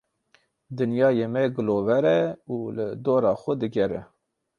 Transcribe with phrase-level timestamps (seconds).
[0.77, 2.21] Dinyaya me girover e
[2.53, 4.01] û li dora xwe digere.